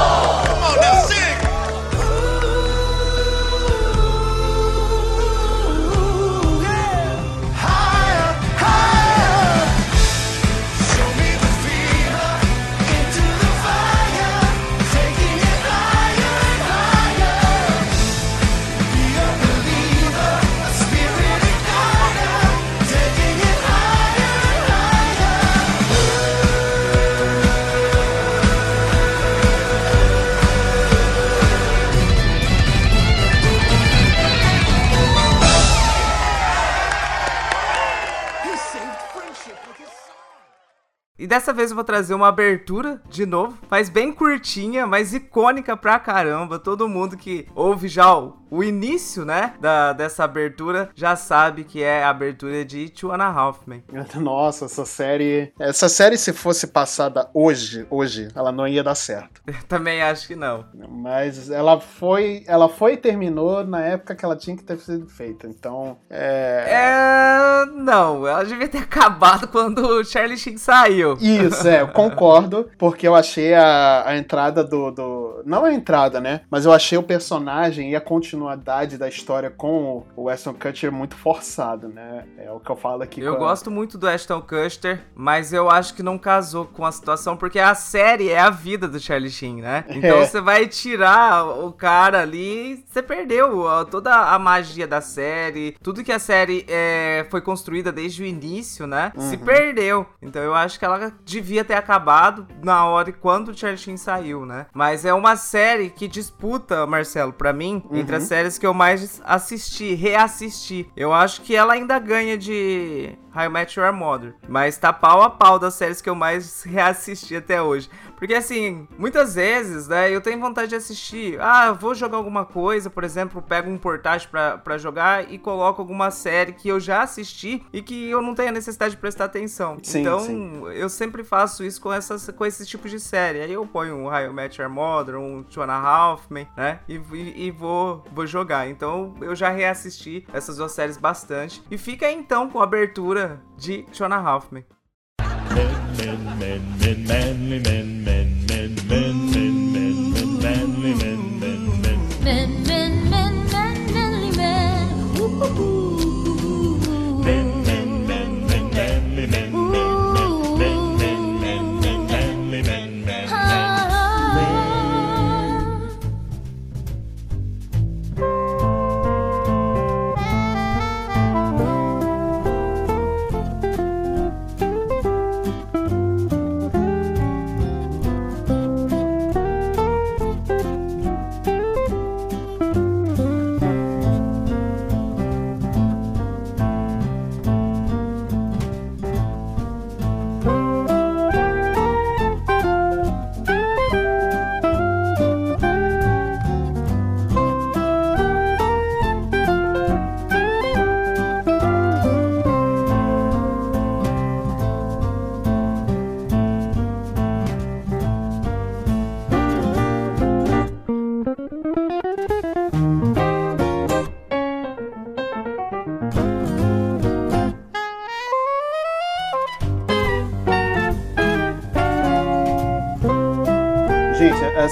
[41.28, 46.00] Dessa vez eu vou trazer uma abertura de novo, mas bem curtinha, mas icônica pra
[46.00, 46.60] caramba.
[46.60, 51.82] Todo mundo que ouve já o, o início, né, da, dessa abertura já sabe que
[51.82, 53.84] é a abertura de Two and a Half Men.
[54.16, 55.52] Nossa, essa série.
[55.60, 59.42] Essa série, se fosse passada hoje, hoje, ela não ia dar certo.
[59.48, 60.66] Eu também acho que não.
[60.90, 62.44] Mas ela foi.
[62.48, 65.48] Ela foi e terminou na época que ela tinha que ter sido feita.
[65.48, 65.98] Então.
[66.10, 66.66] É.
[66.68, 67.66] É.
[67.74, 71.13] Não, ela devia ter acabado quando o Charlie Sheen saiu.
[71.20, 75.42] Isso, é, eu concordo, porque eu achei a, a entrada do, do.
[75.46, 76.42] Não a entrada, né?
[76.50, 81.16] Mas eu achei o personagem e a continuidade da história com o Weston Kutcher muito
[81.16, 82.26] forçado, né?
[82.38, 83.22] É o que eu falo aqui.
[83.22, 86.86] Eu com a- gosto muito do Ashton Kutcher, mas eu acho que não casou com
[86.86, 89.86] a situação, porque a série é a vida do Charlie Sheen, né?
[90.04, 90.26] Então É.
[90.26, 96.12] você vai tirar o cara ali, você perdeu toda a magia da série, tudo que
[96.12, 99.12] a série é, foi construída desde o início, né?
[99.18, 99.44] Se Uhum.
[99.46, 100.06] perdeu.
[100.22, 103.98] Então eu acho que ela devia ter acabado na hora e quando o Charlie Sheen
[103.98, 104.66] saiu, né?
[104.74, 108.22] Mas é uma série que disputa, Marcelo, pra mim, entre Uhum.
[108.22, 110.90] as séries que eu mais assisti, reassisti.
[110.96, 115.22] Eu acho que ela ainda ganha de How I Met Your Mother, mas tá pau
[115.22, 117.90] a pau das séries que eu mais reassisti até hoje.
[118.16, 122.90] Porque assim, muitas vezes, né, eu tenho vontade de assistir, ah, vou jogar alguma coisa,
[122.90, 127.02] por exemplo, pego um portátil pra, pra jogar e coloco alguma série que eu já
[127.02, 129.78] assisti e que eu não tenho a necessidade de prestar atenção.
[129.84, 130.64] Sim, então, sim.
[130.74, 133.42] eu sempre faço isso com, essas, com esses tipos de série.
[133.42, 136.48] Aí eu ponho um How I Met Your Mother, um Two and a Half Men,
[136.56, 136.80] né?
[136.88, 138.70] E, e, e vou, vou jogar.
[138.70, 141.62] Então eu já reassisti essas duas séries bastante.
[141.70, 143.23] E fica então com a abertura
[143.58, 144.64] de Two and a Half Men.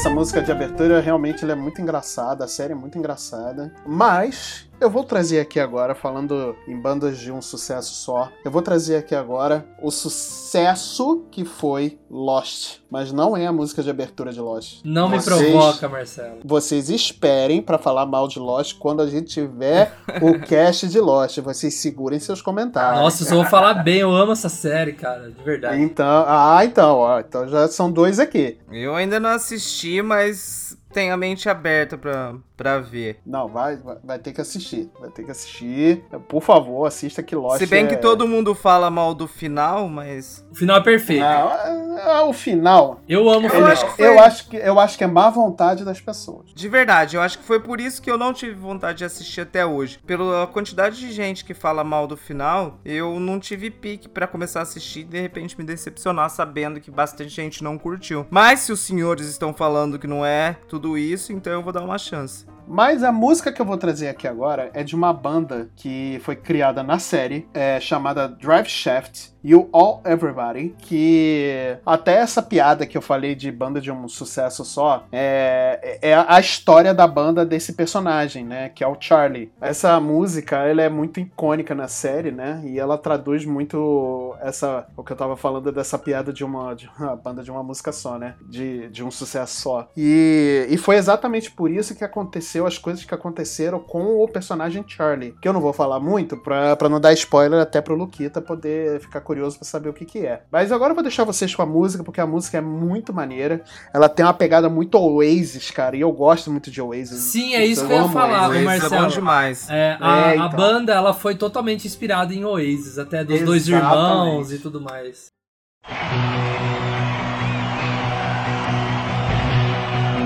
[0.01, 3.71] Essa música de abertura realmente é muito engraçada, a série é muito engraçada.
[3.85, 8.61] Mas eu vou trazer aqui agora, falando em bandas de um sucesso só, eu vou
[8.61, 12.79] trazer aqui agora o sucesso que foi Lost.
[12.89, 14.81] Mas não é a música de abertura de Lost.
[14.83, 16.39] Não me Vocês- provoca, Marcelo.
[16.43, 21.37] Vocês esperem pra falar mal de Lost quando a gente tiver o cast de Lost.
[21.39, 22.99] Vocês segurem seus comentários.
[23.01, 25.81] Nossa, eu só vou falar bem, eu amo essa série, cara, de verdade.
[25.81, 28.57] Então, ah, então, ó, então já são dois aqui.
[28.69, 33.19] Eu ainda não assisti, mas tenho a mente aberta pra, pra ver.
[33.25, 34.89] Não, vai, vai, vai ter que assistir.
[34.99, 36.03] Vai ter que assistir.
[36.27, 37.87] Por favor, assista que Lost Se bem é...
[37.87, 40.45] que todo mundo fala mal do final, mas.
[40.51, 41.23] O final é perfeito.
[41.23, 43.01] Ah, ah, o final.
[43.07, 43.67] Eu amo o final.
[43.71, 46.51] acho que foi- eu, acho que, eu acho que é má vontade das pessoas.
[46.53, 49.41] De verdade, eu acho que foi por isso que eu não tive vontade de assistir
[49.41, 49.99] até hoje.
[50.05, 54.59] Pela quantidade de gente que fala mal do final, eu não tive pique pra começar
[54.59, 58.25] a assistir e de repente me decepcionar sabendo que bastante gente não curtiu.
[58.29, 61.83] Mas se os senhores estão falando que não é tudo isso, então eu vou dar
[61.83, 62.45] uma chance.
[62.67, 66.35] Mas a música que eu vou trazer aqui agora é de uma banda que foi
[66.35, 69.30] criada na série, é, chamada Drive Shaft.
[69.43, 74.63] You All Everybody, que até essa piada que eu falei de banda de um sucesso
[74.63, 79.51] só, é, é a história da banda desse personagem, né, que é o Charlie.
[79.59, 85.03] Essa música, ela é muito icônica na série, né, e ela traduz muito essa, o
[85.03, 88.17] que eu tava falando dessa piada de uma, de uma banda de uma música só,
[88.17, 89.89] né, de, de um sucesso só.
[89.97, 94.83] E, e foi exatamente por isso que aconteceu as coisas que aconteceram com o personagem
[94.87, 98.99] Charlie, que eu não vou falar muito pra não dar spoiler até pro Luquita poder
[98.99, 100.41] ficar curioso pra saber o que que é.
[100.51, 103.63] Mas agora eu vou deixar vocês com a música, porque a música é muito maneira.
[103.93, 107.21] Ela tem uma pegada muito Oasis, cara, e eu gosto muito de Oasis.
[107.21, 108.61] Sim, é isso que eu ia falar, Oasis.
[108.61, 109.13] ô Mas é bom Marcelo.
[109.13, 109.69] demais.
[109.69, 110.49] É, a, É, a então.
[110.49, 113.95] banda ela foi totalmente inspirada em Oasis, até dos dois Exatamente.
[113.95, 115.31] irmãos e tudo mais.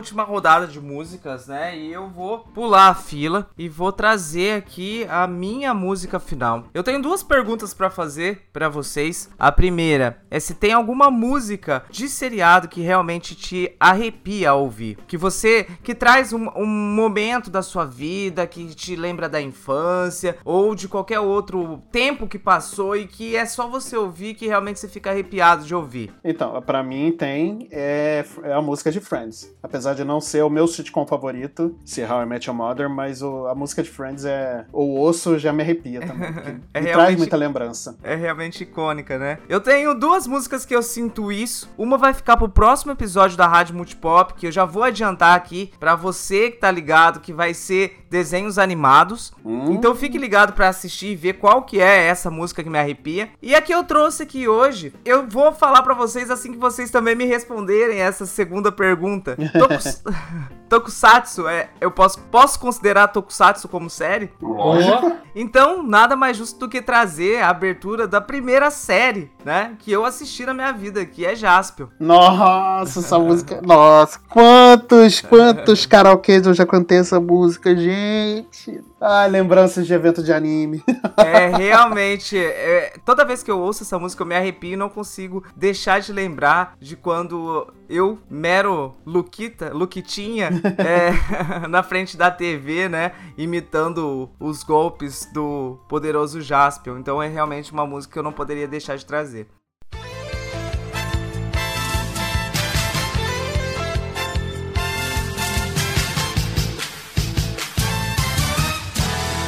[0.00, 1.78] última rodada de músicas, né?
[1.78, 2.19] E eu vou
[2.54, 6.64] pular a fila e vou trazer aqui a minha música final.
[6.74, 9.30] Eu tenho duas perguntas pra fazer pra vocês.
[9.38, 15.16] A primeira é se tem alguma música de seriado que realmente te arrepia ouvir, que
[15.16, 20.74] você que traz um, um momento da sua vida que te lembra da infância ou
[20.74, 24.88] de qualquer outro tempo que passou e que é só você ouvir que realmente você
[24.88, 26.12] fica arrepiado de ouvir.
[26.24, 29.54] Então, pra mim tem é, é a música de Friends.
[29.62, 33.54] Apesar de não ser o meu sitcom favorito, se Met Your Mother, mas o- a
[33.54, 34.64] música de Friends é.
[34.72, 36.60] O osso já me arrepia também.
[36.74, 37.96] É me traz muita lembrança.
[38.02, 39.38] É realmente icônica, né?
[39.48, 41.70] Eu tenho duas músicas que eu sinto isso.
[41.76, 45.72] Uma vai ficar pro próximo episódio da Rádio Multipop, que eu já vou adiantar aqui
[45.78, 49.32] pra você que tá ligado, que vai ser desenhos animados.
[49.70, 53.28] Então fique ligado pra assistir e ver qual que é essa música que me arrepia.
[53.40, 56.90] E a que eu trouxe aqui hoje, eu vou falar pra vocês assim que vocês
[56.90, 59.36] também me responderem essa segunda pergunta.
[59.58, 60.02] Tokus-
[60.68, 64.30] Tokusatsu, é, eu posso, posso considerar Tokusatsu como série?
[64.40, 65.18] Boa.
[65.34, 69.76] Então, nada mais justo do que trazer a abertura da primeira série, né?
[69.78, 71.88] Que eu assisti na minha vida, que é Jaspion.
[71.98, 73.60] Nossa, essa música.
[73.62, 78.82] Nossa, quantos, quantos karaokês eu já cantei essa música, gente.
[79.00, 80.82] Ai, lembranças de evento de anime.
[81.16, 82.36] É realmente.
[82.36, 86.00] é, toda vez que eu ouço essa música, eu me arrepio e não consigo deixar
[86.00, 93.11] de lembrar de quando eu, mero Luquita, Luquitinha, é, na frente da TV, né?
[93.37, 96.97] Imitando os golpes do poderoso Jaspion.
[96.97, 99.47] Então é realmente uma música que eu não poderia deixar de trazer.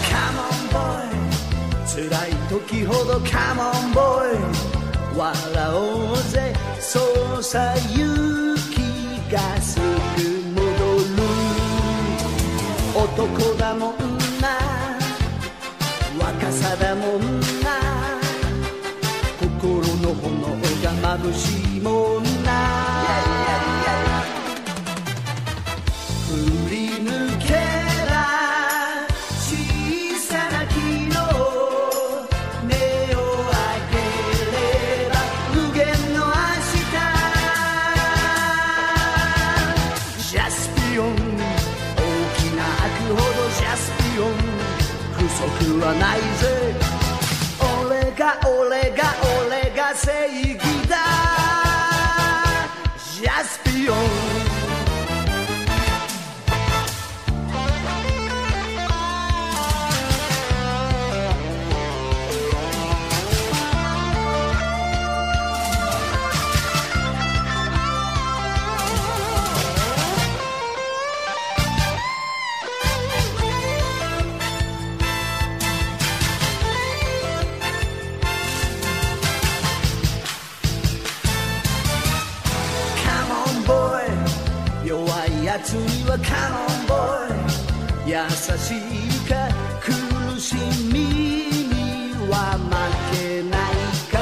[0.04, 1.08] Come on boy
[1.86, 4.78] 辛い時ほど Come on boy
[5.18, 6.41] 笑おうぜそう
[7.53, 8.81] さ勇気
[9.31, 9.85] がすぐ
[10.55, 11.21] 戻る
[12.97, 13.93] 男だもん
[14.41, 14.57] な。
[16.19, 18.17] 若さだもんな。
[19.39, 20.33] 心の炎
[20.83, 22.32] が眩しいもん
[45.43, 46.75] 送らないぜ。
[47.85, 49.15] 俺が俺が
[49.47, 50.11] 俺が正
[50.55, 50.97] 義だ。
[53.21, 54.32] ジャスピオン。
[88.12, 89.50] 優しいか
[89.82, 90.56] 苦し
[90.92, 92.72] みには負
[93.18, 93.74] けない
[94.12, 94.16] か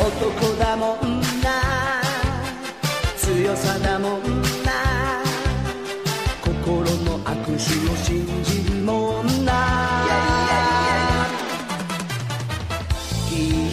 [0.00, 2.02] 男だもんな
[3.16, 5.22] 強さだもんな
[6.42, 9.52] 心の握手を信じるもんな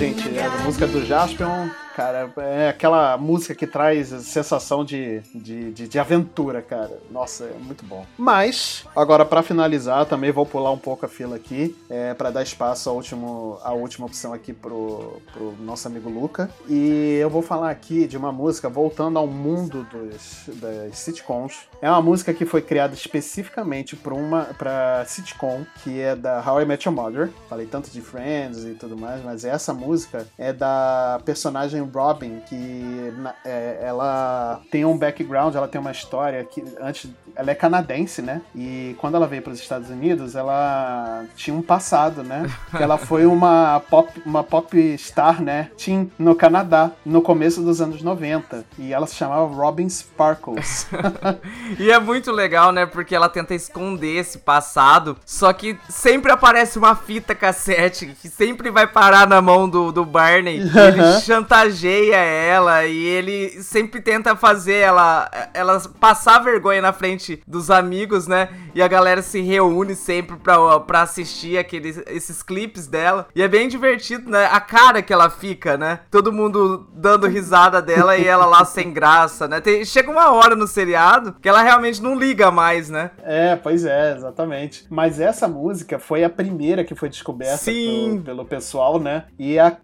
[0.01, 5.88] Gente, a música do Jaspion, cara, é aquela música que traz sensação de, de, de,
[5.88, 7.00] de aventura, cara.
[7.10, 8.04] Nossa, é muito bom.
[8.18, 12.42] Mas, agora pra finalizar, também vou pular um pouco a fila aqui, é, para dar
[12.42, 16.50] espaço ao último, à última opção aqui pro, pro nosso amigo Luca.
[16.68, 21.60] E eu vou falar aqui de uma música voltando ao mundo dos, das sitcoms.
[21.80, 26.60] É uma música que foi criada especificamente para uma pra sitcom, que é da How
[26.60, 27.30] I Met Your Mother.
[27.48, 33.12] Falei tanto de Friends e tudo mais, mas essa música é da personagem Robin, que
[33.44, 38.40] é, ela tem um background, ela tem uma história que antes ela é canadense, né?
[38.54, 42.50] E quando ela veio para os Estados Unidos, ela tinha um passado, né?
[42.74, 45.70] Que ela foi uma pop, uma pop star, né?
[45.76, 48.64] Teen no Canadá, no começo dos anos 90.
[48.78, 50.86] E ela se chamava Robin Sparkles.
[51.78, 52.86] E é muito legal, né?
[52.86, 55.16] Porque ela tenta esconder esse passado.
[55.24, 60.04] Só que sempre aparece uma fita cassete que sempre vai parar na mão do, do
[60.04, 60.58] Barney.
[60.58, 61.20] E ele Aham.
[61.76, 68.26] Chantageia ela e ele sempre tenta fazer ela, ela passar vergonha na frente dos amigos,
[68.26, 68.48] né?
[68.74, 73.28] E a galera se reúne sempre pra, pra assistir aqueles, esses clipes dela.
[73.34, 74.46] E é bem divertido, né?
[74.50, 76.00] A cara que ela fica, né?
[76.10, 79.60] Todo mundo dando risada dela e ela lá sem graça, né?
[79.60, 83.10] Tem- chega uma hora no seriado que ela realmente não liga mais, né?
[83.22, 84.86] É, pois é, exatamente.
[84.90, 88.10] Mas essa música foi a primeira que foi descoberta Sim.
[88.10, 89.24] pelo, pelo pessoal, né?
[89.38, 89.76] E a,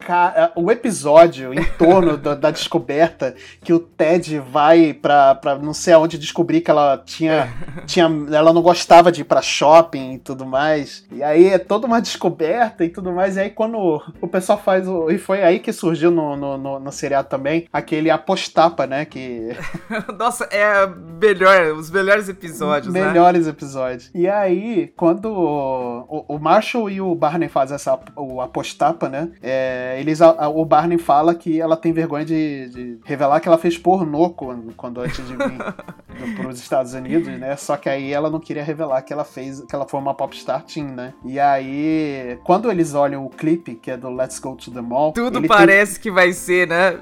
[0.55, 5.95] o episódio em torno da, da descoberta que o Ted vai pra, pra não sei
[5.95, 7.53] aonde descobrir que ela tinha,
[7.87, 8.07] tinha.
[8.33, 11.05] Ela não gostava de ir pra shopping e tudo mais.
[11.11, 13.37] E aí é toda uma descoberta e tudo mais.
[13.37, 13.79] E aí quando
[14.21, 15.11] o, pessoal faz o.
[15.11, 19.05] E foi aí que surgiu no, no, no, no seriado também aquele apostapa, né?
[19.05, 19.57] Que.
[20.19, 20.87] Nossa, é
[21.21, 23.05] melhor, os melhores episódios, né?
[23.07, 24.11] melhores episódios.
[24.15, 29.31] E aí, quando o, o Marshall e o Barney fazem essa o apostapa, né?
[29.43, 33.59] é, eles, a- o Barney fala que ela tem vergonha de, de revelar que ela
[33.59, 35.59] fez pornô quando, quando antes de vir
[36.37, 37.57] para os Estados Unidos, né?
[37.57, 40.63] Só que aí ela não queria revelar que ela fez, que ela foi uma popstar
[40.65, 41.13] teen, né?
[41.25, 45.13] E aí, quando eles olham o clipe que é do Let's Go to the Mall,
[45.13, 46.99] Tudo ele tem- parece que vai ser, né?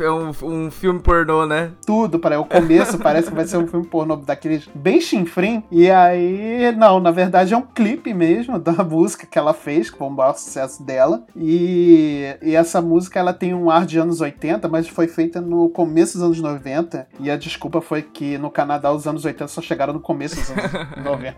[0.00, 1.72] É um, um filme pornô, né?
[1.84, 5.90] tudo para o começo parece que vai ser um filme pornô daqueles bem chinfrim e
[5.90, 10.06] aí não na verdade é um clipe mesmo da música que ela fez que foi
[10.06, 14.68] um maior sucesso dela e, e essa música ela tem um ar de anos 80
[14.68, 18.92] mas foi feita no começo dos anos 90 e a desculpa foi que no Canadá
[18.92, 20.64] os anos 80 só chegaram no começo dos anos
[21.04, 21.36] 90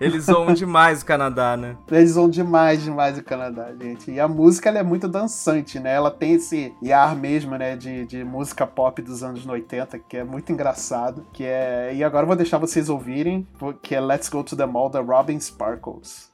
[0.00, 1.76] Eles zoam demais o Canadá, né?
[1.90, 4.10] eles vão demais, demais o Canadá, gente.
[4.10, 5.94] E a música ela é muito dançante, né?
[5.94, 7.71] Ela tem esse ar mesmo, né?
[7.76, 11.26] De, de música pop dos anos 80, que é muito engraçado.
[11.32, 11.94] Que é...
[11.94, 13.46] E agora eu vou deixar vocês ouvirem,
[13.82, 16.31] que é Let's Go to the Mall da Robin Sparkles.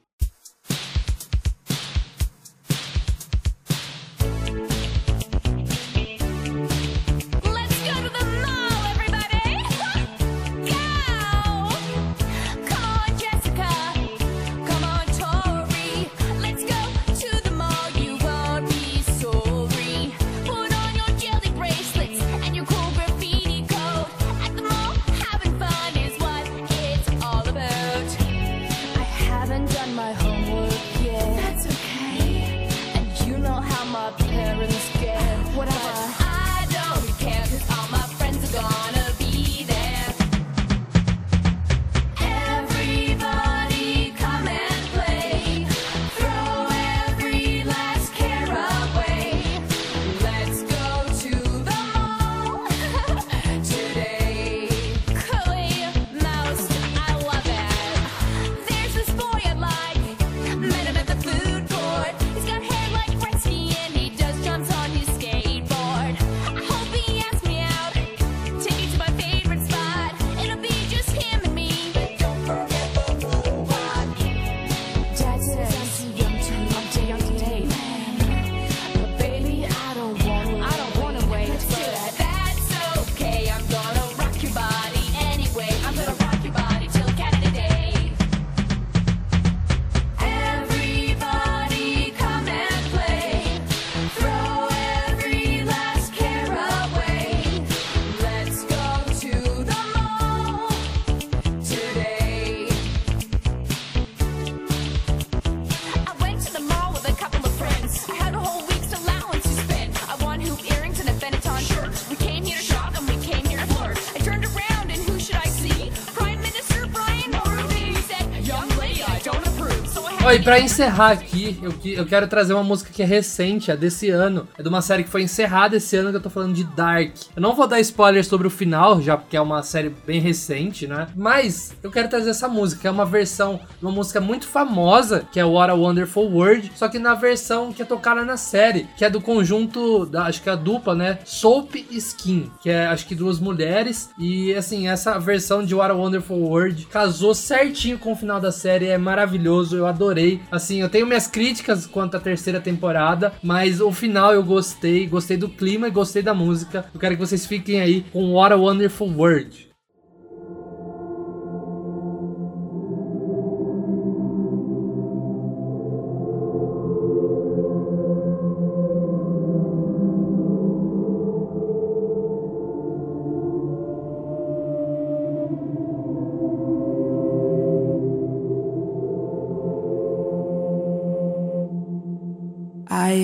[120.32, 124.10] E pra encerrar aqui, eu, eu quero trazer uma música que é recente, é desse
[124.10, 124.46] ano.
[124.58, 127.14] É de uma série que foi encerrada esse ano, que eu tô falando de Dark.
[127.34, 130.86] Eu não vou dar spoilers sobre o final, já porque é uma série bem recente,
[130.86, 131.06] né?
[131.16, 135.40] Mas eu quero trazer essa música, é uma versão de uma música muito famosa, que
[135.40, 139.04] é What a Wonderful World, só que na versão que é tocada na série, que
[139.04, 141.18] é do conjunto, da, acho que é a dupla, né?
[141.24, 144.10] Soap Skin, que é acho que duas mulheres.
[144.18, 148.52] E assim, essa versão de What a Wonderful World casou certinho com o final da
[148.52, 150.17] série, é maravilhoso, eu adorei.
[150.50, 155.36] Assim, eu tenho minhas críticas quanto à terceira temporada, mas o final eu gostei, gostei
[155.36, 156.86] do clima e gostei da música.
[156.92, 159.67] Eu quero que vocês fiquem aí com What a Wonderful World.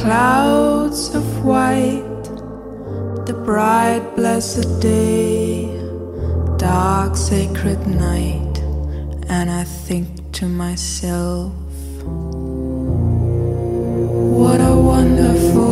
[0.00, 2.24] clouds of white,
[3.26, 5.66] the bright blessed day,
[6.56, 8.58] dark sacred night,
[9.28, 11.52] and I think to myself,
[14.40, 15.69] what a wonderful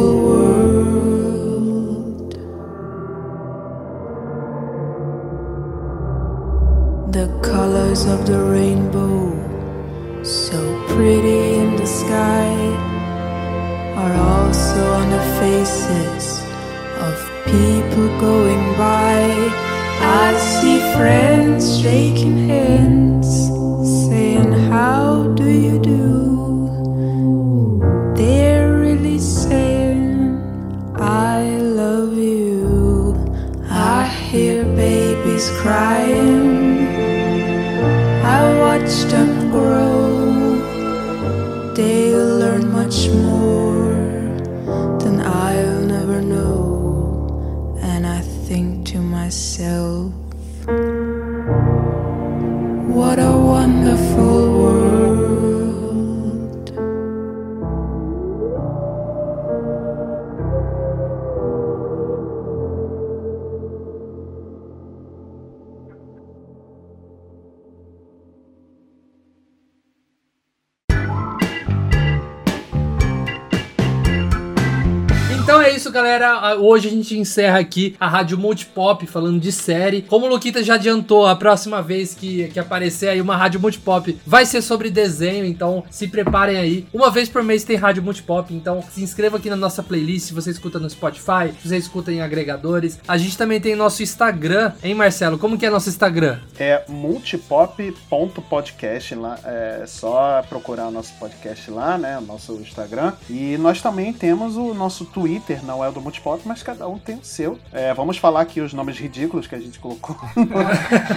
[76.79, 80.03] Hoje a gente encerra aqui a Rádio Multipop falando de série.
[80.03, 84.17] Como o Luquita já adiantou, a próxima vez que, que aparecer aí uma Rádio Multipop
[84.25, 86.87] vai ser sobre desenho, então se preparem aí.
[86.95, 90.35] Uma vez por mês tem Rádio Multipop, então se inscreva aqui na nossa playlist se
[90.35, 93.01] você escuta no Spotify, se você escuta em agregadores.
[93.09, 95.37] A gente também tem nosso Instagram, hein, Marcelo?
[95.37, 96.39] Como que é nosso Instagram?
[96.61, 99.37] É multipop.podcast lá.
[99.45, 102.19] É só procurar o nosso podcast lá, né?
[102.19, 103.15] O nosso Instagram.
[103.29, 106.99] E nós também temos o nosso Twitter, não é o do Multipop, mas cada um
[106.99, 107.59] tem o seu.
[107.73, 110.15] É, vamos falar aqui os nomes ridículos que a gente colocou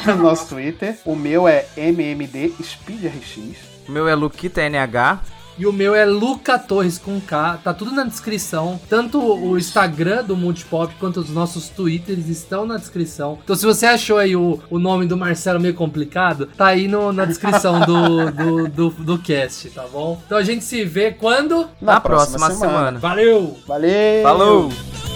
[0.07, 0.97] no nosso Twitter.
[1.03, 3.57] O meu é MMD SpeedRX.
[3.85, 5.19] O meu é Luquita NH.
[5.57, 8.79] E o meu é Luca Torres com K, tá tudo na descrição.
[8.89, 13.37] Tanto o Instagram do Multipop quanto os nossos Twitters estão na descrição.
[13.43, 17.11] Então se você achou aí o, o nome do Marcelo meio complicado, tá aí no-
[17.11, 20.19] na descrição do, do, do, do cast, tá bom?
[20.25, 21.67] Então a gente se vê quando?
[21.81, 22.97] Na, próxima, semana.
[22.97, 23.57] Valeu!
[23.67, 24.23] Valeu!
[24.23, 25.10] Falou!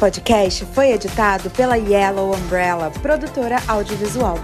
[0.00, 4.38] Podcast foi editado pela Yellow Umbrella, produtora audiovisual.